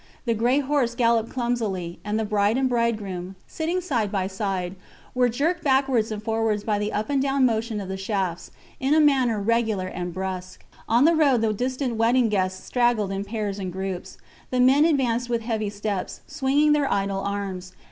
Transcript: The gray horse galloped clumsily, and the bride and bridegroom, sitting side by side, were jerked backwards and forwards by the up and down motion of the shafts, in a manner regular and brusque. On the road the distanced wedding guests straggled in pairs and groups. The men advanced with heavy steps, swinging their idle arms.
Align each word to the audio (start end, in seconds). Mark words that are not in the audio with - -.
The 0.25 0.33
gray 0.33 0.57
horse 0.61 0.95
galloped 0.95 1.29
clumsily, 1.29 1.99
and 2.03 2.17
the 2.17 2.25
bride 2.25 2.57
and 2.57 2.67
bridegroom, 2.67 3.35
sitting 3.45 3.81
side 3.81 4.11
by 4.11 4.25
side, 4.25 4.75
were 5.13 5.29
jerked 5.29 5.63
backwards 5.63 6.11
and 6.11 6.23
forwards 6.23 6.63
by 6.63 6.79
the 6.79 6.91
up 6.91 7.11
and 7.11 7.21
down 7.21 7.45
motion 7.45 7.79
of 7.79 7.87
the 7.87 7.97
shafts, 7.97 8.49
in 8.79 8.95
a 8.95 8.99
manner 8.99 9.39
regular 9.39 9.85
and 9.85 10.11
brusque. 10.11 10.65
On 10.89 11.05
the 11.05 11.13
road 11.13 11.41
the 11.41 11.53
distanced 11.53 11.97
wedding 11.97 12.29
guests 12.29 12.63
straggled 12.63 13.11
in 13.11 13.23
pairs 13.23 13.59
and 13.59 13.71
groups. 13.71 14.17
The 14.49 14.59
men 14.59 14.85
advanced 14.85 15.29
with 15.29 15.43
heavy 15.43 15.69
steps, 15.69 16.21
swinging 16.25 16.71
their 16.71 16.91
idle 16.91 17.19
arms. 17.19 17.73